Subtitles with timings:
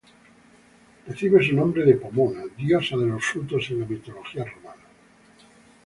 [1.05, 4.81] Recibe su nombre de Pomona, diosa de los frutos en la mitología romana.